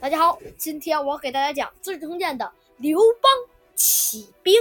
[0.00, 3.30] 大家好，今天我给大家讲《资治通鉴》的刘邦
[3.74, 4.54] 起兵。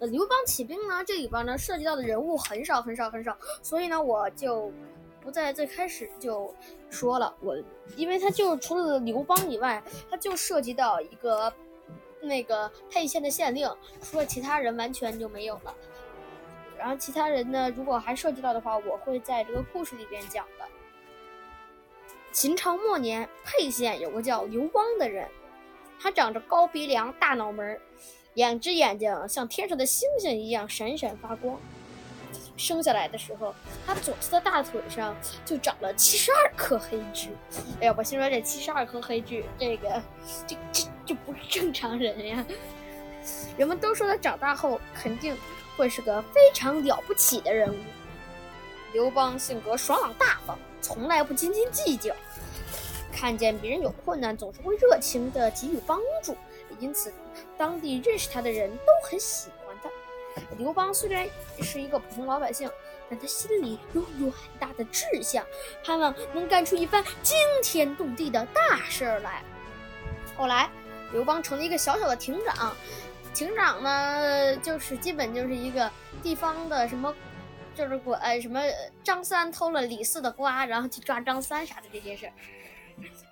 [0.00, 4.72] 那刘邦起兵呢，这里边呢涉及到的人物很少很少很少，所以呢我就
[5.20, 6.52] 不在最开始就
[6.90, 7.32] 说了。
[7.38, 7.56] 我
[7.94, 9.80] 因为他就除了刘邦以外，
[10.10, 11.52] 他就涉及到一个
[12.20, 13.70] 那个沛县的县令，
[14.02, 15.72] 除了其他人完全就没有了。
[16.76, 20.66] 然后其他人呢，如果还涉及到的话，我会在这个故事里边讲的。
[22.32, 25.26] 秦朝末年，沛县有个叫刘邦的人，
[26.00, 27.78] 他长着高鼻梁、大脑门，
[28.34, 31.58] 两只眼睛像天上的星星一样闪闪发光。
[32.56, 33.52] 生下来的时候，
[33.84, 37.30] 他左侧的大腿上就长了七十二颗黑痣。
[37.80, 40.00] 哎呀，我心说这七十二颗黑痣，这个
[40.46, 42.46] 这这这不是正常人呀！
[43.58, 45.36] 人们都说他长大后肯定
[45.76, 47.76] 会是个非常了不起的人物。
[48.92, 50.58] 刘邦性格爽朗大方。
[50.82, 52.14] 从来不斤斤计较，
[53.12, 56.34] 看见别人有困难，总是会热情地给予帮助，
[56.78, 57.12] 因此
[57.58, 59.90] 当地认识他的人都很喜欢他。
[60.56, 61.28] 刘邦虽然
[61.60, 62.68] 是一个普通老百姓，
[63.10, 65.44] 但他心里有远大的志向，
[65.84, 69.44] 盼望能干出一番惊天动地的大事儿来。
[70.34, 70.70] 后来，
[71.12, 72.74] 刘邦成了一个小小的亭长，
[73.34, 75.90] 亭长呢，就是基本就是一个
[76.22, 77.14] 地方的什么。
[77.80, 78.60] 就是管什么
[79.02, 82.32] 张三偷了李四的瓜，然后去抓张三啥的这些事儿，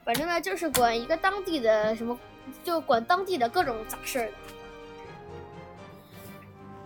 [0.06, 2.18] 反正呢就是管一个当地的什么，
[2.64, 4.30] 就管当地的各种杂事儿。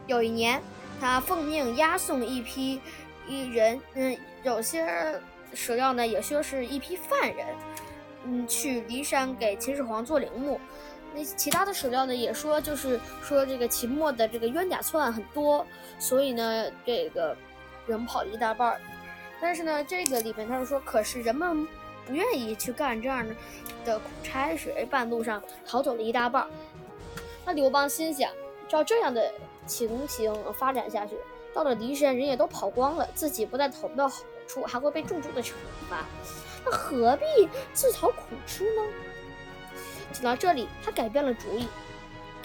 [0.09, 0.61] 有一年，
[1.01, 2.81] 他奉命押送一批
[3.29, 5.21] 一人，嗯，有些
[5.55, 7.47] 史料呢也说是一批犯人，
[8.25, 10.61] 嗯，去骊山给秦始皇做陵墓。
[11.15, 15.65] 那其他的史料呢也说，就是说这个秦末的这个冤假错案很多，
[16.01, 17.37] 所以呢这个。
[17.87, 18.81] 人跑了一大半儿，
[19.41, 21.67] 但是呢，这个里面他是说，可是人们
[22.07, 23.35] 不愿意去干这样的
[23.85, 26.49] 的苦差事，半路上逃走了一大半儿。
[27.45, 28.31] 那刘邦心想，
[28.69, 29.33] 照这样的
[29.67, 31.17] 情形发展下去，
[31.53, 35.53] 到了骊山人也都跑光了，自己不但讨不到好处，还会被重重的惩
[35.89, 36.05] 罚，
[36.65, 38.83] 那何必自讨苦吃呢？
[40.13, 41.67] 想到这里，他改变了主意。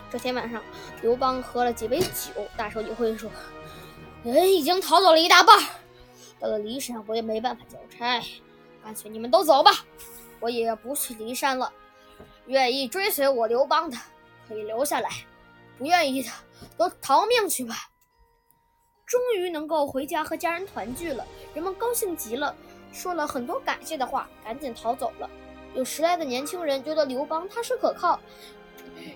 [0.09, 0.63] 这天晚上，
[1.01, 3.29] 刘邦喝了几杯酒，大手一挥说。
[4.33, 5.57] 人已经逃走了一大半，
[6.37, 8.21] 到了骊山，我也没办法交差，
[8.83, 9.71] 干脆你们都走吧，
[10.41, 11.71] 我也不去骊山了。
[12.47, 13.97] 愿意追随我刘邦的
[14.45, 15.09] 可以留下来，
[15.77, 16.29] 不愿意的
[16.77, 17.75] 都逃命去吧。
[19.05, 22.53] 终于能够回家和家人团聚了，人们高兴极了，
[22.91, 25.29] 说了很多感谢的话，赶紧逃走了。
[25.73, 28.19] 有十来个年轻人觉得刘邦踏实可靠，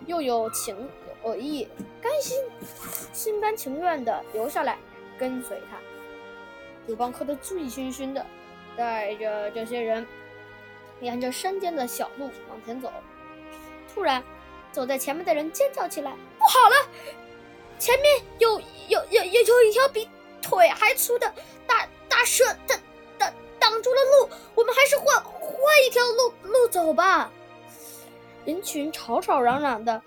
[0.05, 0.89] 又有情
[1.25, 1.67] 有义，
[2.01, 2.37] 甘心
[3.11, 4.79] 心甘情愿的留下来。
[5.21, 5.77] 跟随他，
[6.87, 8.25] 刘邦喝得醉醺醺的，
[8.75, 10.07] 带着这些人
[10.99, 12.91] 沿着山间的小路往前走。
[13.93, 14.23] 突然，
[14.71, 16.75] 走在前面的人尖叫起来：“不好了！
[17.77, 20.09] 前面有有有有有一条比
[20.41, 21.31] 腿还粗的
[21.67, 22.79] 大大蛇，挡
[23.19, 25.53] 挡挡住了路，我们还是换换
[25.85, 27.31] 一条路路走吧。”
[28.43, 30.01] 人群吵吵嚷嚷的，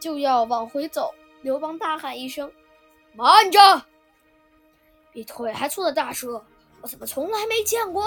[0.00, 1.14] 就要往回走。
[1.42, 2.50] 刘邦大喊一声
[3.14, 3.60] ：“慢着！”
[5.18, 6.40] 比腿还粗的大蛇，
[6.80, 8.06] 我怎么从来没见过？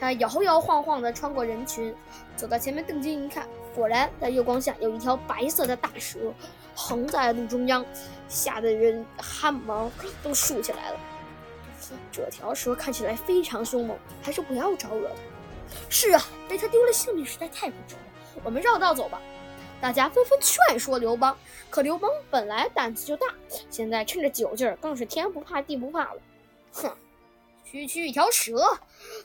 [0.00, 1.94] 他摇摇晃晃地穿过人群，
[2.34, 6.32] 走到前面，定睛一看，果然在月光下有一条白色的大蛇
[6.74, 7.84] 横在路中央，
[8.26, 9.90] 吓得人汗毛
[10.22, 11.00] 都竖起来了。
[12.10, 15.76] 这条蛇看起来非常凶猛，还是不要招惹它。
[15.90, 18.00] 是啊，被它丢了性命实在太不值了。
[18.42, 19.20] 我们绕道走吧。
[19.80, 21.36] 大家纷纷劝说刘邦，
[21.70, 23.28] 可刘邦本来胆子就大，
[23.70, 26.20] 现在趁着酒劲儿，更是天不怕地不怕了。
[26.72, 26.96] 哼，
[27.64, 28.56] 区区一条蛇，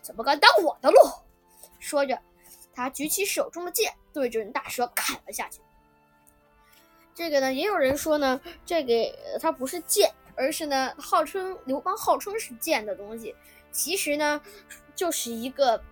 [0.01, 0.97] 怎么敢挡我的路？
[1.79, 2.19] 说着，
[2.73, 5.59] 他举起手中的剑，对准大蛇砍了下去。
[7.15, 8.93] 这个呢，也有人说呢，这个
[9.39, 13.35] 它不是剑，而是呢，号称刘邦号称是剑的东西，
[13.71, 14.39] 其实呢，
[14.95, 15.83] 就是一个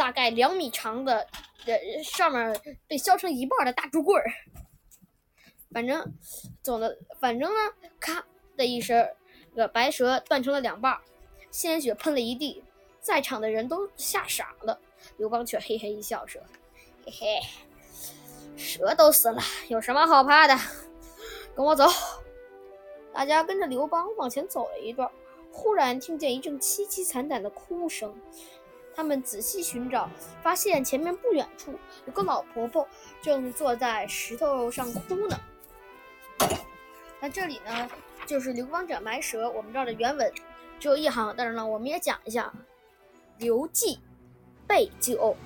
[0.00, 1.28] 大概两米长的。
[1.66, 2.58] 呃上面
[2.88, 4.24] 被削成一半的大竹棍儿，
[5.70, 6.14] 反正
[6.62, 7.60] 总的，反正呢，
[8.00, 8.24] 咔
[8.56, 9.06] 的一声，
[9.54, 10.98] 这个白蛇断成了两半，
[11.50, 12.64] 鲜血喷了一地，
[13.02, 14.80] 在场的人都吓傻了。
[15.18, 16.40] 刘邦却嘿嘿一笑说
[17.04, 17.40] ：“嘿嘿，
[18.56, 20.56] 蛇都死了，有什么好怕的？
[21.54, 21.84] 跟我走。”
[23.12, 25.08] 大家跟着刘邦往前走了一段，
[25.52, 28.18] 忽然听见一阵凄凄惨惨的哭声。
[28.94, 30.10] 他们仔细寻找，
[30.42, 31.74] 发现前面不远处
[32.06, 32.86] 有个老婆婆
[33.22, 35.40] 正坐在石头上哭呢。
[37.20, 37.88] 那这里呢，
[38.26, 39.48] 就是刘邦斩白蛇。
[39.50, 40.32] 我们这儿的原文
[40.78, 42.52] 只有一行，但是呢，我们也讲一下。
[43.38, 43.98] 刘季
[44.66, 45.36] 备酒。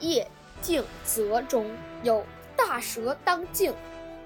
[0.00, 0.26] 夜
[0.60, 1.70] 静泽中
[2.02, 2.24] 有
[2.56, 3.74] 大蛇当镜，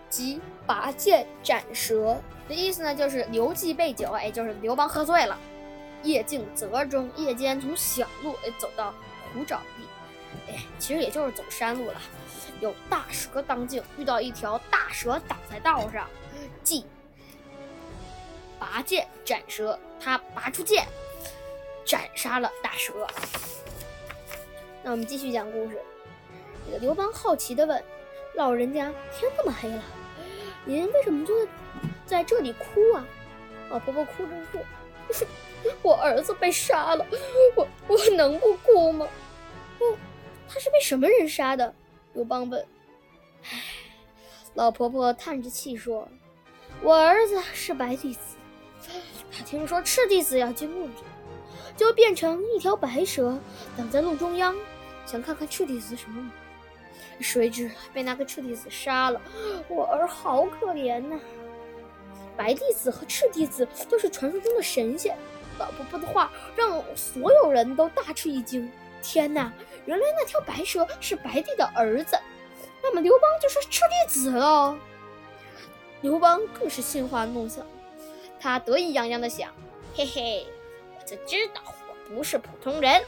[0.09, 2.17] 即拔剑斩蛇。
[2.49, 5.39] 的意思呢，就是刘季备酒，哎，就是刘邦喝醉了。
[6.07, 8.95] 夜静则中，夜间从小路哎走到
[9.35, 12.01] 虎爪地，哎，其实也就是走山路了。
[12.61, 16.09] 有大蛇当镜，遇到一条大蛇挡在道上，
[16.63, 16.87] 即
[18.59, 19.79] 拔剑斩蛇。
[20.01, 20.87] 他拔出剑，
[21.85, 23.07] 斩杀了大蛇。
[24.83, 25.81] 那我们继续讲故事。
[26.67, 27.83] 这个刘邦好奇地问
[28.37, 29.83] ：“老人家，天这么黑了，
[30.65, 31.35] 您为什么就
[32.07, 33.05] 在这里哭啊？”
[33.69, 34.61] 老婆婆哭着说
[35.83, 37.07] ：“我儿子被杀了，
[37.55, 39.07] 我我能不哭吗
[39.81, 39.97] ？”“哦，
[40.49, 41.75] 他是被什么人杀的？”
[42.15, 42.65] 刘邦问。
[43.51, 43.63] “唉。”
[44.55, 46.09] 老婆婆叹着气说
[46.83, 48.21] ：“我儿子是白帝子。”
[49.31, 50.93] 他听说赤帝子要进墓里，
[51.77, 53.39] 就变成一条白蛇
[53.77, 54.57] 挡在路中央，
[55.05, 56.33] 想看看赤帝子什么模样。
[57.21, 59.21] 谁知被那个赤帝子杀了，
[59.69, 61.21] 我儿好可怜呐！
[62.37, 65.17] 白帝子和赤帝子都是传说中的神仙。
[65.59, 68.71] 老婆婆的话让所有人都大吃一惊。
[69.03, 69.53] 天哪，
[69.85, 72.19] 原来那条白蛇是白帝的儿子，
[72.83, 74.77] 那么刘邦就是赤帝子了。
[76.03, 77.65] 刘邦更是心花怒放。
[78.39, 79.51] 他得意洋洋的想
[79.95, 80.47] ：“嘿嘿，
[80.99, 83.03] 我就知道我不是普通人。”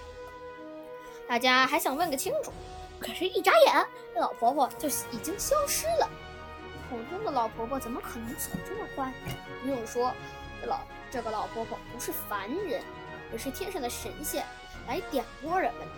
[1.29, 2.51] 大家还想问个清楚，
[2.99, 3.87] 可是，一眨眼，
[4.17, 6.09] 老婆婆就已经消失了。
[6.89, 9.13] 普通的老婆婆怎么可能走这么快？
[9.63, 10.13] 不用说，
[10.67, 10.81] 老
[11.11, 12.83] 这个老婆婆不是凡人，
[13.33, 14.45] 而是天上的神仙
[14.87, 15.93] 来点拨人们的。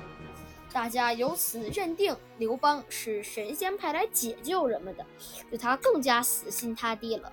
[0.72, 5.04] 大家由此认定刘邦是神仙派来解救人们的，
[5.48, 7.32] 对他更加死心塌地了。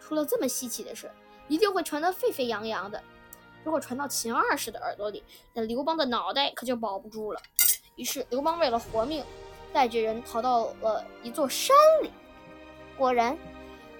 [0.00, 1.10] 出了这么稀奇的事，
[1.48, 3.02] 一定会传得沸沸扬扬的。
[3.64, 7.40] 如果传到秦二世的耳朵里，那刘邦的脑袋可就保不住了。
[7.96, 9.24] 于是刘邦为了活命，
[9.72, 12.10] 带着人逃到了一座山里。
[12.96, 13.36] 果然，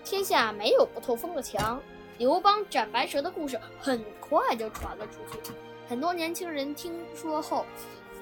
[0.05, 1.81] 天下没有不透风的墙。
[2.19, 5.53] 刘邦斩白蛇的故事很快就传了出去。
[5.87, 7.67] 很多年轻人听说后，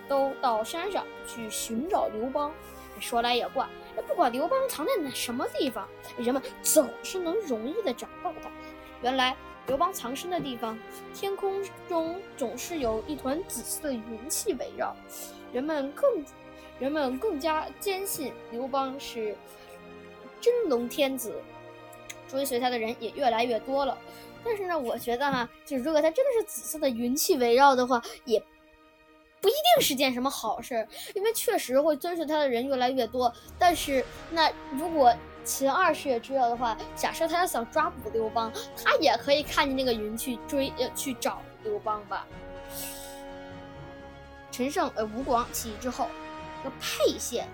[0.09, 2.53] 都到山上去寻找刘邦。
[2.99, 3.69] 说来也怪。
[4.09, 5.89] 不管刘邦藏在哪什么地方，
[6.19, 8.51] 人们总是能容易的找到他。
[9.01, 9.37] 原来
[9.69, 10.77] 刘邦藏身的地方，
[11.15, 14.97] 天空中总是有一团紫色的云气围绕，
[15.53, 16.25] 人们更
[16.81, 19.37] 人们更加坚信刘邦是
[20.45, 21.35] 真龙天子，
[22.29, 23.97] 追随他的人也越来越多了。
[24.45, 28.43] 但是呢，我觉得哈，就如果他真的是紫色的云气围绕的话，也。
[29.41, 33.31] 不一定是件什么好事，因为确实会遵循他的人越来越多。
[33.59, 35.15] 但是，那如果
[35.45, 38.51] 秦二世也知道的话，假设他要想抓捕刘邦，
[38.83, 42.27] 他也可以看见那个云去追呃去找刘邦吧。
[44.51, 46.09] 陈胜呃吴广起义之后，
[46.63, 47.47] 这个沛县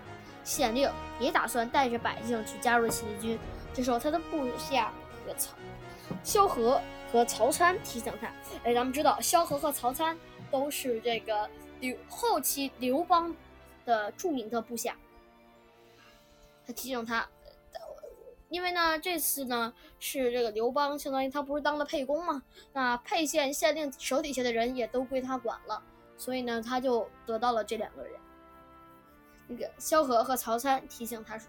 [0.51, 3.39] 县令也打算带着百姓去加入起义军。
[3.73, 5.55] 这时候，他的部下这个曹
[6.25, 6.81] 萧何
[7.13, 8.27] 和曹参提醒他：
[8.65, 10.19] 哎，咱们知道萧何和曹参
[10.51, 11.49] 都是这个。
[11.81, 13.35] 刘后期刘邦
[13.87, 14.95] 的著名的部下，
[16.67, 17.27] 他提醒他，
[18.51, 22.43] 因为呢，这次呢是这个刘邦，相当于他不是当了沛公嘛，
[22.75, 25.83] 那沛县县令手底下的人也都归他管了，
[26.19, 28.13] 所以呢，他就得到了这两个人。
[29.51, 31.49] 那个萧何和曹参提醒他说：“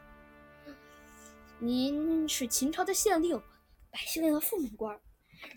[1.59, 3.39] 您是秦朝的县令，
[3.91, 4.99] 百姓的父母官，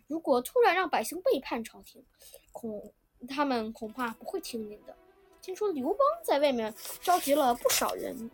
[0.06, 2.04] 如果突然让百姓背叛朝廷，
[2.52, 2.92] 恐……”
[3.26, 4.94] 他们恐怕不会听您的。
[5.40, 8.30] 听说刘邦在外面召集了不少人，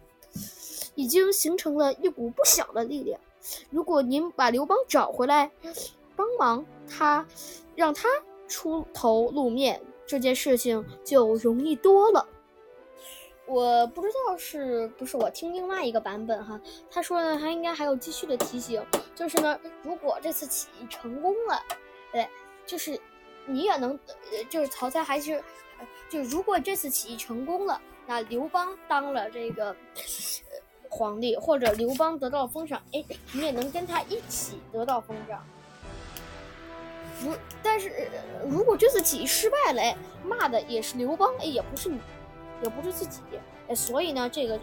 [0.97, 3.21] 已经形成了一股不小的力量。
[3.71, 5.49] 如果您把刘邦找回来，
[6.17, 7.25] 帮忙他，
[7.77, 8.09] 让他
[8.49, 12.27] 出头露面，这件事情就容易多了。
[13.51, 18.81] 我不知道是不是我听另外一个版本哈，他说呢，他应该还有继续的提醒，
[19.15, 21.61] 就是呢，如果这次起义成功了，
[22.13, 22.29] 对，
[22.65, 22.99] 就是。
[23.47, 23.99] 你也能，
[24.49, 25.43] 就是曹操还是，
[26.09, 29.75] 就如果这次起义成功了，那刘邦当了这个
[30.89, 33.03] 皇帝，或者刘邦得到了封赏，哎，
[33.33, 35.45] 你也能跟他一起得到封赏。
[37.25, 38.09] 如但是
[38.47, 41.99] 如果这次起义失败了，哎，骂的也是刘邦，哎，也不是你，
[42.63, 43.21] 也不是自己，
[43.69, 44.59] 哎，所以呢，这个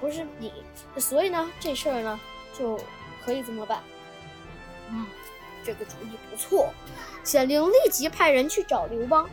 [0.00, 0.52] 不是你，
[0.98, 2.20] 所以呢，这事儿呢
[2.58, 2.78] 就
[3.24, 3.82] 可以怎么办？
[4.90, 5.06] 嗯。
[5.64, 6.70] 这个主意不错，
[7.22, 9.30] 县令立即派人去找刘邦。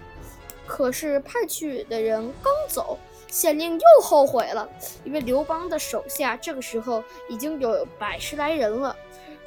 [0.68, 4.70] 可是派去的人刚走，县令又后悔了，
[5.04, 8.96] 因为刘邦的手下这个时候已经有百十来人了。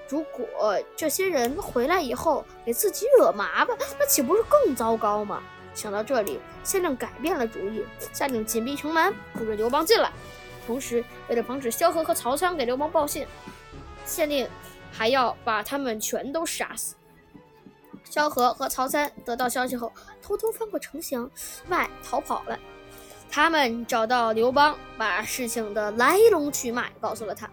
[0.09, 5.41] 如果这些人回来以后给自己惹麻烦，那岂不是更糟糕吗？
[5.75, 10.11] 想到这里，县令改变了主意，下令紧闭城门，不准刘邦进来。
[10.67, 13.27] 同时，为了防止萧何和曹参给刘邦报信，
[14.05, 14.49] 县令
[14.93, 16.95] 还要把他们全都杀死。
[18.05, 21.29] 萧何和曹参得到消息后，偷偷翻过城墙
[21.69, 22.59] 外逃跑了。
[23.31, 27.49] 他们找到刘邦，把事情的来龙去脉告诉了他。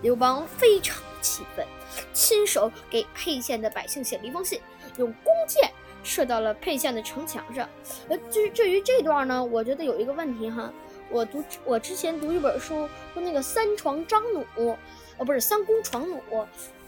[0.00, 1.64] 刘邦非常气愤，
[2.12, 4.60] 亲手给沛县的百姓写了一封信，
[4.96, 5.70] 用弓箭
[6.02, 7.68] 射到了沛县的城墙上。
[8.08, 10.72] 呃，至至于这段呢，我觉得有一个问题哈。
[11.10, 14.78] 我读我之前读一本书，说那个三床张弩，
[15.18, 16.46] 哦，不是三弓床弩，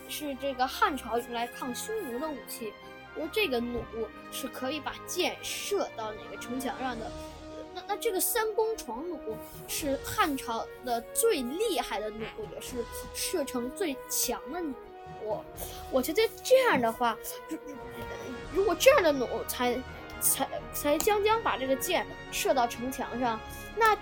[0.09, 2.73] 是这个汉朝用来抗匈奴的武器。
[3.15, 3.81] 说这个弩
[4.33, 7.11] 是可以把箭射到哪个城墙上的。
[7.75, 9.19] 那那这个三弓床弩
[9.69, 12.77] 是汉朝的最厉害的弩，也是
[13.15, 14.75] 射程最强的弩。
[15.23, 15.45] 我
[15.91, 17.17] 我觉得这样的话，
[17.49, 17.59] 如
[18.53, 19.79] 如果这样的弩才
[20.21, 23.41] 才才将将把这个箭射到城墙上。
[23.77, 23.99] 那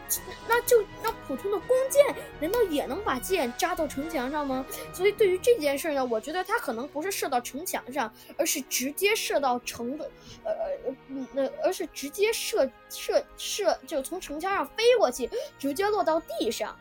[0.47, 4.66] 那就那普通的弓箭难道也能把箭扎到城墙上吗？
[4.92, 10.11] 所以对于这件事呢，我觉得它可能不是射到城墙上，而是直接射到城的，
[10.44, 10.52] 呃
[10.85, 10.94] 呃
[11.32, 16.78] 那而是直接射射射就从城墙上飞过去，直接落到地上，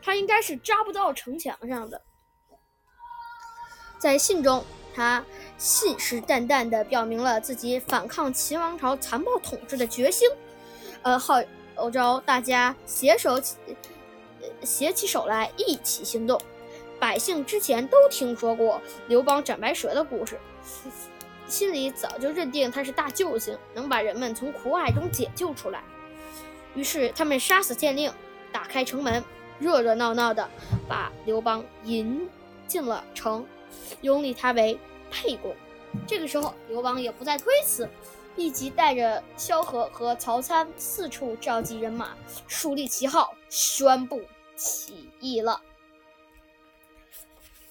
[0.00, 2.00] 它应该是扎不到城墙上的。
[3.98, 5.24] 在信中，他
[5.58, 10.28] 信誓旦旦地表明了自己反抗秦王朝残暴统治的决心，
[11.02, 11.40] 呃号。
[11.92, 13.54] 召大家携手起，
[14.62, 16.40] 携起手来一起行动。
[16.98, 20.38] 百姓之前都听说过刘邦斩白蛇的故事，
[21.46, 25.84] 心里早就认定他是大救星，能把人们从苦海中解救出来。
[26.74, 28.10] 于是他们杀死县令，
[28.50, 29.22] 打开城门，
[29.58, 30.48] 热热闹闹的
[30.88, 32.26] 把刘邦迎
[32.66, 33.44] 进了城，
[34.02, 34.78] 拥立他为
[35.10, 35.54] 沛公。
[36.06, 37.88] 这个时候，刘邦也不再推辞。
[38.36, 42.10] 立即带着萧何和曹参四处召集人马，
[42.46, 44.20] 树立旗号，宣布
[44.54, 45.58] 起义了。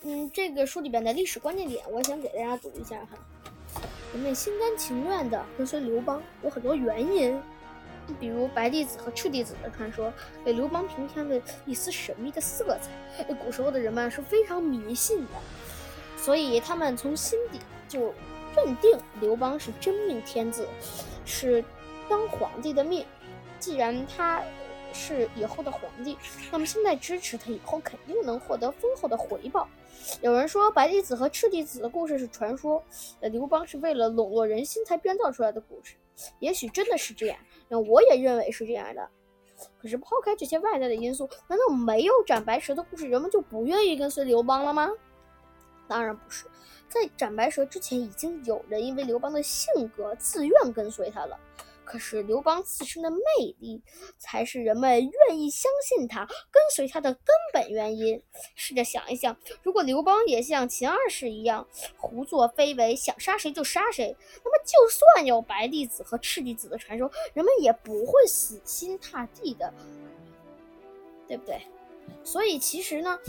[0.01, 3.81] 嗯，这个书里边的历史关键点，我想给大家读一下哈。
[4.11, 7.39] 人们心甘情愿的跟随刘邦，有很多原因，
[8.19, 10.11] 比如白帝子和赤帝子的传说，
[10.43, 13.23] 给刘邦平添了一丝神秘的色彩。
[13.35, 15.33] 古时候的人们是非常迷信的，
[16.25, 18.12] 所以他们从心底就。
[18.58, 20.65] 认定刘邦是真命天子，
[21.25, 21.62] 是
[22.08, 23.05] 当皇帝的命。
[23.60, 24.41] 既然他
[24.94, 26.17] 是以后的皇帝，
[26.53, 29.67] 那么现在支持他，以后肯定能获得丰厚的回报。
[30.22, 32.82] 有人说白帝子和赤帝子的故事是传说，
[33.20, 35.96] 刘邦是为了笼络人心才编造出来的故事。
[36.39, 39.05] 也许真的是这样，那我也认为是这样的。
[39.77, 44.89] 可是抛开这些外在的因素，难道没有斩白蛇的故事，人们就不愿意跟随刘邦了吗？
[45.87, 46.45] 当然不是。
[46.87, 51.37] 在斩白蛇之前，已经有人因为刘邦的性格自愿跟随他了。
[51.83, 53.17] 可是刘邦自身的魅
[53.59, 53.79] 力，
[54.17, 54.89] 才是人们
[55.29, 58.19] 愿意相信他、跟随他的根本原因。
[58.55, 69.71] 试着想一想，如果刘邦也像秦二世一样胡作非为，想杀谁就杀谁，那么就算有白帝子和赤帝子的传说，人们也不会死心塌地的，
[71.27, 71.61] 对不对？
[72.24, 73.19] 所以其实呢，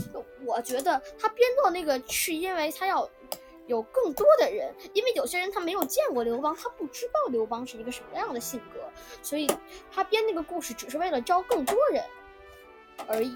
[0.45, 3.09] 我觉得他编造那个是因为他要。
[3.67, 8.79] 有更多的人，因为有些人他没有见过刘邦，他不知道刘邦是一个什么样的性格，
[9.21, 9.45] 所以
[9.91, 12.01] 他编那个故事只是为了招更多人
[13.09, 13.35] 而已。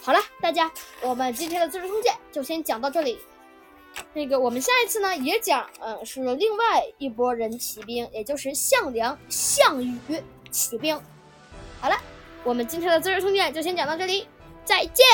[0.00, 0.72] 好了，大家，
[1.02, 3.18] 我们今天的《资治通鉴》就先讲到这里。
[4.14, 9.94] 那个，我们下一次呢也讲，嗯，是另外一拨人起兵，也就是项梁、项羽
[10.50, 10.98] 起兵。
[11.82, 12.00] 好了，
[12.44, 14.26] 我们今天的《资治通鉴》就先讲到这里，
[14.64, 15.06] 再见。